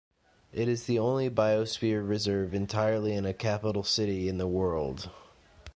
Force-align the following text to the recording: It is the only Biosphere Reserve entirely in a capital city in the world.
It 0.51 0.67
is 0.67 0.85
the 0.87 0.97
only 0.97 1.29
Biosphere 1.29 2.01
Reserve 2.01 2.55
entirely 2.55 3.13
in 3.13 3.23
a 3.27 3.35
capital 3.35 3.83
city 3.83 4.27
in 4.27 4.39
the 4.39 4.47
world. 4.47 5.11